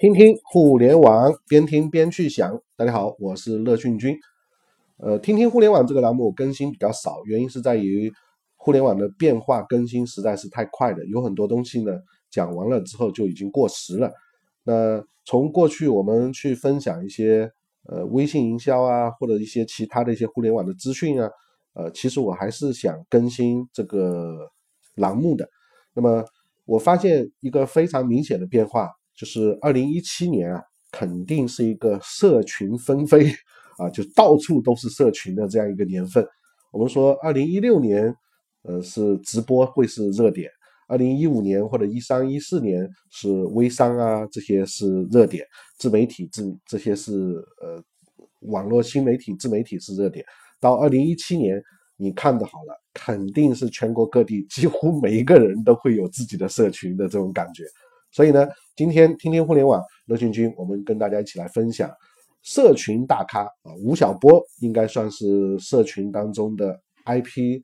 [0.00, 2.62] 听听互联网，边听边去想。
[2.76, 4.16] 大家好，我是乐讯君。
[4.98, 8.08] 呃，听听互联网这个栏目更新比较少，原因是在于
[8.54, 11.98] 互联网的变化更新实在是太快了，有很多东西呢
[12.30, 14.12] 讲完了之后就已经过时了。
[14.62, 17.50] 那从过去我们去分享一些
[17.88, 21.28] 呃微信营销啊，或者一些其他的一些互联网的资讯啊，
[21.74, 24.48] 呃，其实我还是想更新这个
[24.94, 25.50] 栏目的。
[25.92, 26.24] 那么
[26.66, 28.92] 我发现一个非常明显的变化。
[29.18, 30.62] 就是二零一七年啊，
[30.92, 33.26] 肯定是一个社群纷飞
[33.78, 36.24] 啊，就到处都是社群的这样一个年份。
[36.72, 38.14] 我们说二零一六年，
[38.62, 40.48] 呃，是直播会是热点；
[40.86, 45.42] 二零一五年或者一三一四年是微商啊，这些是热点；
[45.78, 47.12] 自媒体自这些是
[47.60, 47.82] 呃
[48.42, 50.24] 网络新媒体自媒体是热点。
[50.60, 51.60] 到二零一七年，
[51.96, 57.64] 你看的好了，肯定是全国各地几乎每一个人都会有自己的社群的这种感觉。
[58.10, 61.90] 所以呢，今天听听互联网乐讯君，我们跟大家一起来分享
[62.42, 67.60] 社群大咖啊，吴晓波应该算是社群当中的 IP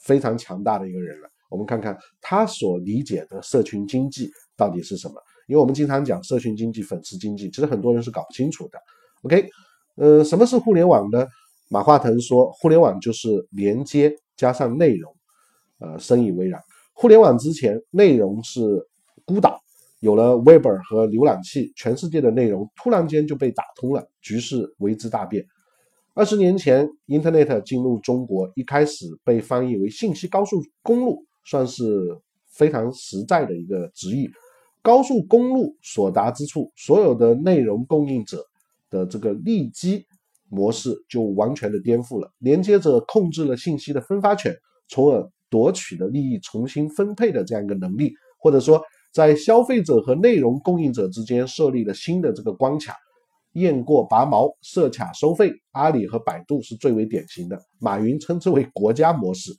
[0.00, 1.28] 非常强大的一个人了。
[1.50, 5.14] 我们看看他所理解的社群经济到底是什么？
[5.46, 8.78] 因为我们经常讲社群经济、粉丝经济，其实很多人是搞不清楚的。
[9.22, 9.48] OK，
[9.96, 11.26] 呃，什么是互联网呢？
[11.70, 15.12] 马化腾说，互联网就是连接加上内容，
[15.80, 16.62] 呃，深以为然。
[16.92, 18.60] 互联网之前，内容是
[19.24, 19.58] 孤岛。
[20.00, 25.44] 有了 Web 和浏览器，全世界的内容突然间就被打通了，局势为之大变。
[26.14, 32.16] 二十年前，Internet 进入中国，一开始被翻译为信息高速公路，算是
[32.48, 34.30] 非常实在的一个直译。
[34.82, 38.44] 高速公路所达之处，所有的内容供应者
[38.90, 40.06] 的这个利基
[40.48, 42.30] 模式就完全的颠覆了。
[42.38, 44.56] 连接者控制了信息的分发权，
[44.88, 48.80] 从而夺取了利益重新分配的这样一个能力，或者说。
[49.12, 52.94] 在消费者和内容供应者之间设立了新的这个关卡，
[53.52, 55.52] 雁过拔毛，设卡收费。
[55.72, 59.52] 阿里和百度是最为典型的，马云称之为国家模式。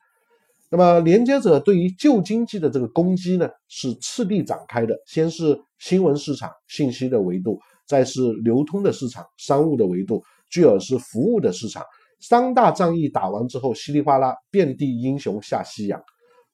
[0.70, 4.96] 那么，连接者对于旧经济的这个攻击呢，是次第展开的。
[5.08, 10.22] 先是新闻市场信息的维度，再是流通的市场商务的维度，
[10.52, 11.84] 继而是服务的市场。
[12.20, 16.00] 三大战役打完之后，稀里哗啦，遍地英雄下西洋。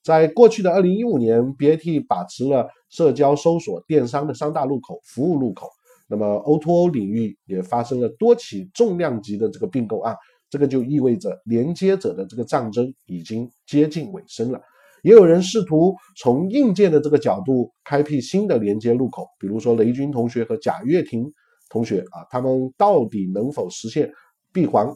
[0.05, 5.67] 在过去的二零一五年，BAT 把持了社交、搜索、电商的三大入口服务入口。
[6.07, 10.15] 那么 O2O 领域也发生了多起重量级的这个并购案，
[10.47, 14.61] 这个就意味着连接者的这个战争已经接近尾声了。
[15.01, 21.25] 也有人试图从硬件的这个角度开辟新的连接入口，比如说雷军同学和贾跃亭
[21.67, 24.11] 同学啊，他们到底能否实现
[24.53, 24.87] 闭环？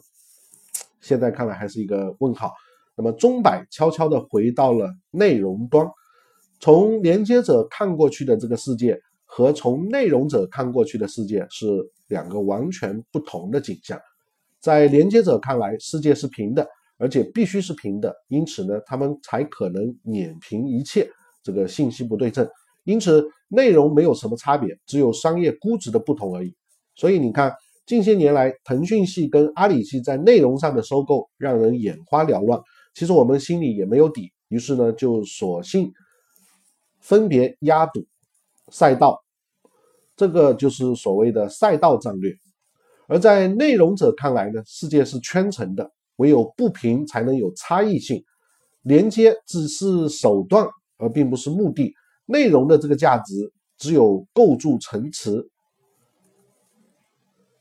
[1.00, 2.52] 现在看来还是一个问号。
[3.00, 5.88] 那么钟摆悄悄地回到了内容端，
[6.60, 11.66] 从连接者看过去的这个世界和从内容者看过去的世界是
[12.08, 13.98] 两个完全不同的景象。
[14.60, 16.68] 在连接者看来，世界是平的，
[16.98, 21.08] 而且必须是平的，因此呢，他们才可能碾平一切
[21.42, 22.46] 这个信息不对称。
[22.84, 26.54] 因此，内容没有什么差别，只有商业估值的不同而已。
[26.94, 27.54] 所以你看，
[27.86, 32.60] 近些年来，腾讯系跟阿里系在内容上的收购让人眼花缭乱。
[32.92, 35.92] 其实我们心里也没有底，于是呢，就索性
[36.98, 38.04] 分别压赌
[38.70, 39.22] 赛道，
[40.16, 42.34] 这个就是所谓的赛道战略。
[43.06, 48.22] 而在内容者看来呢，世界是圈层的，唯有不平才能有差异性，
[48.82, 50.68] 连接只是手段，
[50.98, 51.94] 而并不是目的。
[52.26, 55.48] 内容的这个价值，只有构筑层次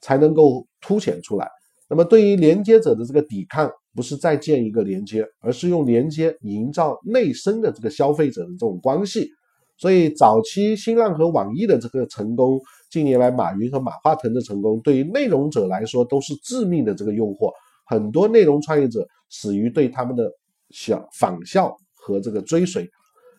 [0.02, 1.50] 才能够凸显出来。
[1.88, 3.72] 那么，对于连接者的这个抵抗。
[4.00, 9.30] 不是再建一个连接，而是用连接营造内生的这个消费者的这种关系。
[9.76, 12.58] 所以，早期新浪和网易的这个成功，
[12.90, 17.52] 近年来马云和马化腾的成功，对于内容者来说都是致命的这个诱惑。
[17.86, 20.32] 很多内容创业者死于对他们的
[20.70, 22.90] 效仿效和这个追随。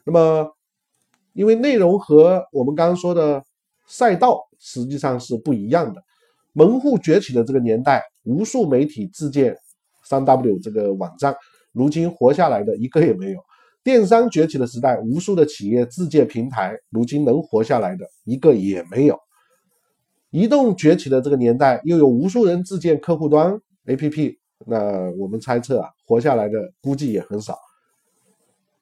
[0.04, 0.46] 那么，
[1.32, 3.42] 因为内容和我们刚刚说的
[3.86, 6.02] 赛道实际上是不一样的。
[6.52, 9.56] 门户崛起的这个年代，无数媒体自建。
[10.10, 11.36] 三 W 这个网站，
[11.72, 13.38] 如今活下来的一个也没有。
[13.84, 19.16] 电商崛起的时代，无数的企业自建平台，如今能活下来的一个也没有。
[20.30, 24.36] 移动崛起的这个年代，又有无数人自建客户端 APP，
[24.66, 27.56] 那我们猜测啊，活下来的估计也很少。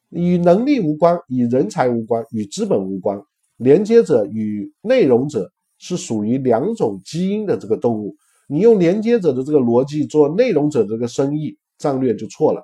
[0.08, 3.22] 与能力无关，与人才无关，与资本无关。
[3.58, 8.16] 连接者与内容者是属于两种基因的这个动物。
[8.48, 12.62] 你用连接者的这个逻辑做内容者的这个生意战略就错了，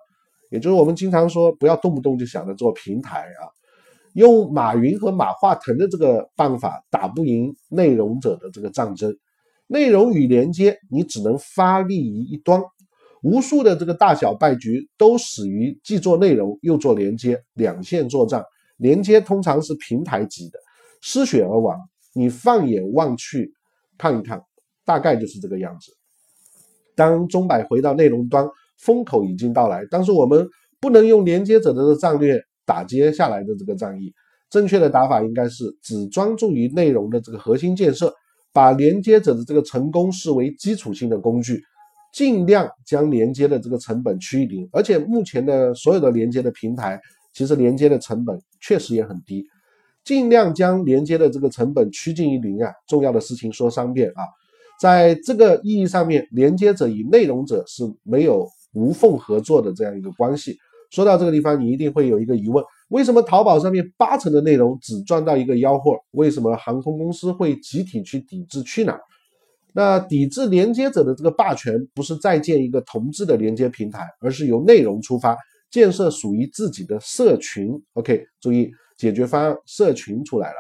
[0.51, 3.47] 也就是我们经常说不要动不动就想着做平台啊。
[4.15, 9.17] 用马云和马化腾的这个办法打不赢内容者的这个战争。
[9.67, 12.63] 内容与连接，你只能发力于一端。
[13.23, 18.45] 无数的这个大小败局都始于既做内容又做连接，两线作战。
[18.77, 20.59] 连接通常是平台级的，
[21.01, 21.79] 失血而亡。
[22.13, 23.53] 你放眼望去，
[23.97, 24.43] 看一看，
[24.85, 25.93] 大概就是这个样子。
[26.95, 28.49] 当钟摆回到内容端，
[28.79, 30.49] 风口已经到来，但是我们
[30.81, 34.13] 不能用连接者的这个战略打接下来的这个战役。
[34.51, 38.15] 正确的打法应该是只专注于内容的这个核心建设，
[38.53, 41.61] 把连接者的这个成功视为基础性的工具，
[42.13, 44.69] 尽量将连接的这个成本趋于零。
[44.71, 47.01] 而且目前的所有的连接的平台，
[47.33, 49.45] 其实连接的成本确实也很低，
[50.05, 52.71] 尽量将连接的这个成本趋近于零啊。
[52.87, 54.23] 重要的事情说三遍啊。
[54.81, 60.57] 在这个意义上面，连接者与内容者是没有无缝合作的这样一个关系。
[60.91, 65.93] 说到这个地方，你一定会有一个疑问：为什么淘宝上面八成的内容只赚到一个吆喝？
[66.13, 69.01] 为什么航空公司会集体去抵制去哪儿？
[69.73, 75.37] 那抵制连接者的这个霸权，不是再建一个同质的连接平台，而是由内容出发，
[75.69, 77.73] 建设属于自己的社群。
[77.95, 80.57] OK，注意解决方案，社群出来了。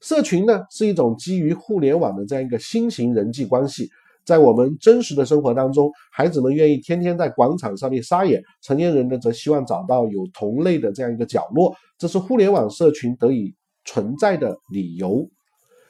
[0.00, 3.88] 社群呢是一种基于互联网的这样一个新型人际关系，
[4.24, 13.54] 在我们真实的生活当中，孩子们愿意天天在广场上面撒野，成年人呢则希望找到有同类的这样一个角落，这是互联网社群得以
[13.84, 15.28] 存在的理由。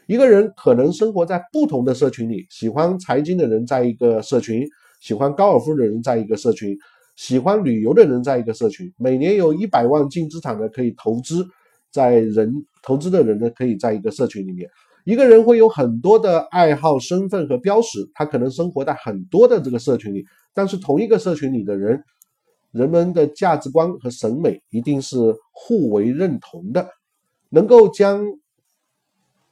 [0.07, 4.65] 一个人可能生活在不同的社群里，喜欢财经的人在一个社群，
[5.01, 6.77] 喜欢高尔夫的人在一个社群，
[7.17, 11.45] 喜欢旅游的人在一个社群，每年有一百万净资产的可以投资。
[11.91, 12.53] 在人
[12.83, 14.69] 投资的人呢，可以在一个社群里面，
[15.05, 22.03] 一个人会有很多的爱好、身份和标识，他可能生活在很多的这个社群里，但是同一个社群里的人，
[22.73, 25.17] 人们的价值观和审美一定是
[25.53, 26.89] 互为认同的，
[27.49, 28.27] 能够将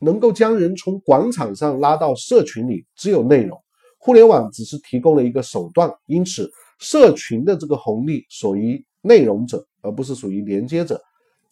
[0.01, 3.59] 能够将人从广场上拉到社群里，只有内容，
[3.99, 11.01] 互联网只是提供了一个手段，因此社群的这个红利属于内容者，而不是属于连接者。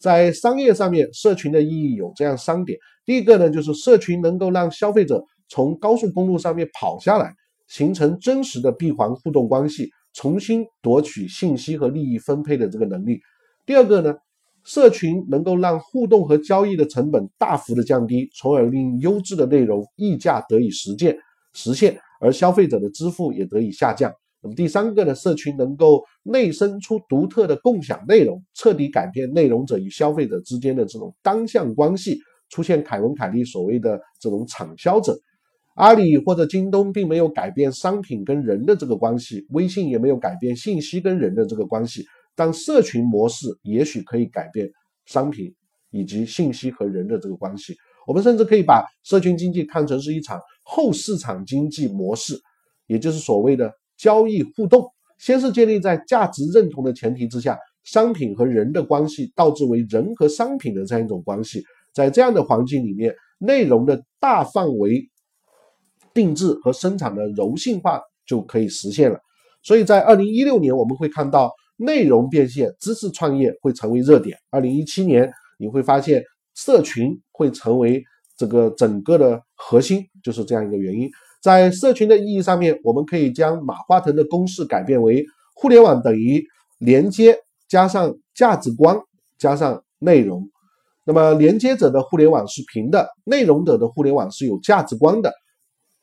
[0.03, 2.77] 在商业上面，社群的意义有这样三点。
[3.05, 7.33] 第一个呢，就是社群能够让消费者从高速公路上面跑下来，
[7.69, 13.21] 形成真实的闭环互动关系，重新夺取信息和利益分配的这个能力。
[13.65, 14.13] 第二个呢，
[14.65, 21.17] 社群能够让互动和交易的成本大幅的降低，从而令优质的内容溢价得以实践
[21.53, 24.13] 实现，而消费者的支付也得以下降。
[24.43, 32.19] 那么第三个呢，社群能够内生出独特的共享内容，彻底改变内容者与消费者之间的这种单向关系，
[32.49, 35.17] 出现凯文凯利所谓的这种产销者。
[35.75, 42.05] 阿里或者京东并没有改变商品跟人的这个关系，微信也没有改变信息跟人的这个关系，
[42.35, 44.69] 但社群模式也许可以改变
[45.05, 45.55] 商品
[45.89, 47.73] 以及信息和人的这个关系。
[48.05, 52.37] 我们甚至可以把社群经济看成是一场后市场经济模式，
[52.87, 53.71] 也就是所谓的。
[53.97, 54.85] 交易互动
[55.17, 61.63] 先是建立在价值认同的前提之下，商品和人的关系倒置为人和商品的这样一种关系，
[61.93, 65.09] 在这样的环境里面，内容的大范围
[66.13, 69.19] 定制和生产的柔性化就可以实现了。
[69.61, 74.37] 所以在二零一六年，我们会看到内容变现、知识创业会成为热点。
[74.49, 76.21] 二零一七年，你会发现
[76.53, 78.03] 社群会成为
[78.37, 81.09] 这个整个的核心，就是这样一个原因。
[81.43, 86.41] 在社群的意义上面，我们可以将马化腾的公式改变为：互联网等于
[86.79, 88.97] 连接加上价值观
[89.37, 90.49] 加上内容。
[91.05, 95.33] 那么，连接者的互联网是平的，内容者的互联网是有价值观的。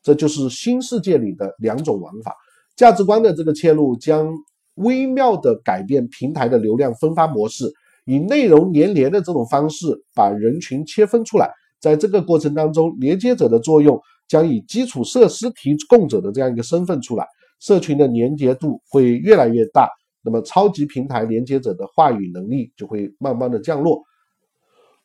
[0.03, 2.35] 这就是新世界里的两种玩法。
[2.75, 4.31] 价值观的这个切入，将
[4.75, 7.65] 微妙的改变平台的流量分发模式，
[8.05, 11.49] 以内容连连的这种方式把人群切分出来。
[11.79, 13.99] 在这个过程当中，连接者的作用。
[14.31, 17.27] 将以基础设施提供者的这样一个身份出来，
[17.59, 19.89] 社群的连接度会越来越大，
[20.23, 24.01] 那么超级平台连接者的话语能力就会慢慢的降落。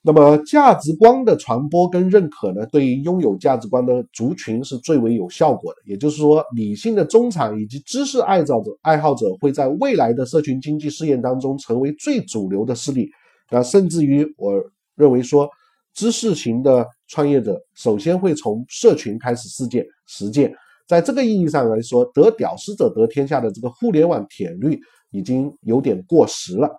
[0.00, 5.78] 那么价值观的传播跟认可呢，对于拥有价值观的族群是最为有效果的。
[5.86, 13.10] 也就是说，理性的中产以及知识爱好者爱好者会在未来的社群经济试验当中成为最主流的势力。
[13.50, 14.52] 那甚至于我
[14.94, 15.50] 认为说。
[15.96, 20.54] 知识型的创业者首先会从社群开始实践实践，
[20.86, 24.78] 在这个意义上来说，得屌丝者得天下的这个互联网铁律
[25.10, 26.70] 已经有点过时了。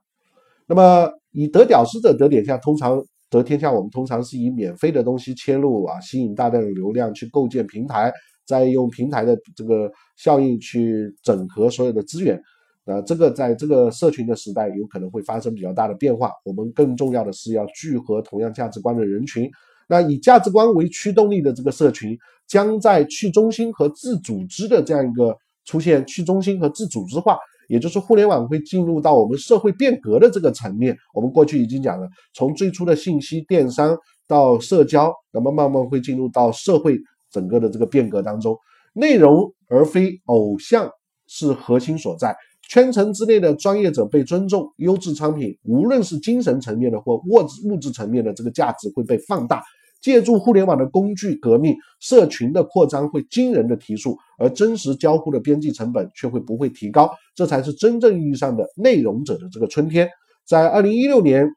[0.68, 8.14] 那么以得屌丝者得天下，通常得天下，我们通常是以免费的东西切入啊，吸引大量的流量去构建平台，
[8.46, 12.40] 再用平台的这个效应去整合所有的资源。
[12.89, 16.32] 那这个在这个社群的时代，有可能会发生比较大的变化。
[16.46, 19.51] 我们更重要的是要聚合同样价值观的人群。
[19.89, 22.17] 那以价值观为驱动力的这个社群，
[22.48, 30.98] 将在去中心和自组织的这样一个出现去中心和自组织化，也就是互联网会进入到我们社会变革的这个层面。
[31.13, 33.98] 我们过去已经讲了，从最初的信息电商
[34.29, 36.98] 到社交，那么慢慢会进入到社会
[37.29, 38.58] 整个的这个变革当中，
[38.94, 40.89] 内容而非偶像
[41.27, 42.34] 是核心所在。
[42.70, 49.64] 圈层之内的专业者被尊重，优质商品，无论是精神层面的或物质物质层面的这个价值会被放大。
[50.00, 57.10] 借助互联网的工具革命，社群的扩张会惊人的提速，而真实交互的边际成本却会不会提高。
[57.34, 60.08] 这才是真正意义上的内容者的这个春天。
[60.46, 61.50] 在二零一六年，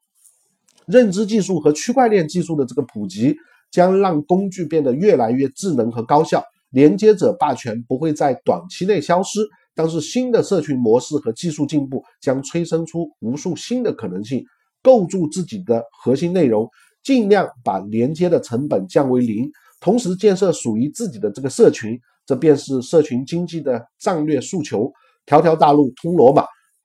[0.87, 3.37] 认知技术和区块链技术的这个普及，
[3.71, 6.43] 将让工具变得越来越智能和高效。
[6.71, 9.40] 连接者霸权不会在短期内消失。
[9.80, 14.44] 但是新的社群模式和技术进步将催生出无数新的可能性，
[14.82, 16.68] 构筑自己的核心内容，
[17.02, 24.92] 尽量把连接的成本降为零，同时建设属于自己的这个社群，这便是社群经济的战略诉求。
[25.25, 26.44] 条条大路通罗马，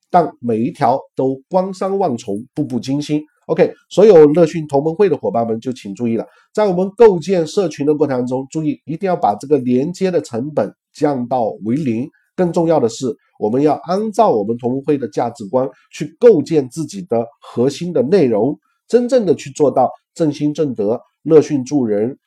[0.10, 3.22] 但每一条都光山万重，步步惊心。
[3.48, 12.10] OK，所有乐讯同盟会的伙伴们就请注意了，在我们构建社群的过程中，注意一定要把这个连接的成本降到为零。
[12.36, 22.18] 更重要的是，我们要按照我们同盟会的价值观去构建自己的核心的内容，真正的去做到正心正德、乐训助人、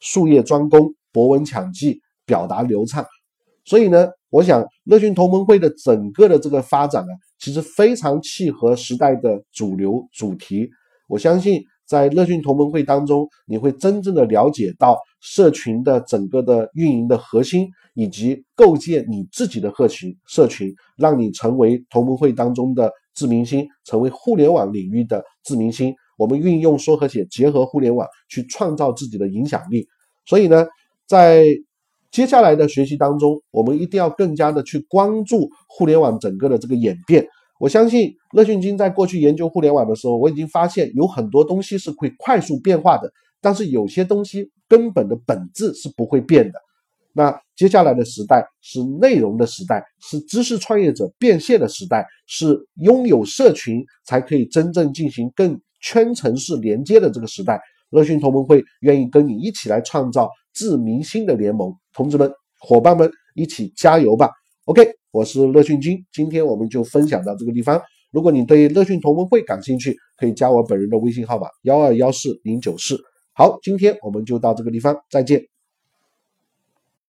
[0.00, 3.04] 术业专攻、博闻强记、表达流畅。
[3.64, 10.68] 所以呢，我想乐讯同盟会的整个的这个发展呢，其实非常契合时代的主流主题。
[11.08, 11.62] 我相信。
[11.88, 25.94] 在乐讯同盟会当中，你会真正的了解到社群的整个的运营的核心，以及构建你自己的社群，社群让你成为同盟会当中的自明星，成为互联网领域的自明星。
[26.16, 29.86] 我们运用说和写，结合互联网去创造自己的影响力。
[30.26, 30.66] 所以呢，
[31.06, 31.44] 在
[32.10, 37.26] 接下来的学习当中，我们一定要更加的去关注互联网整个的这个演变。
[37.60, 46.58] 我相信乐讯君在过去研究互联网的时候，我已经发现有很多东西是会快速变化的，但是有些东西根本的本质是不会变的。
[47.12, 57.60] 那接下来的时代是内容的时代，是知识创业者变现的时代，是拥有社群才可以真正进行更圈层式连接的这个时代。
[57.90, 62.30] 乐讯同盟会愿意跟你一起来创造致明星的联盟，同志们、
[62.60, 64.30] 伙伴们，一起加油吧
[64.66, 64.88] ！OK。
[65.10, 67.80] 我是乐讯君，今天我们就分享到这个地方。
[68.12, 72.94] 如果你对乐讯同盟会感兴趣，可以加我本人的微信号码幺二幺四零九四。
[73.38, 75.40] 好，今天我们就到这个地方，再见。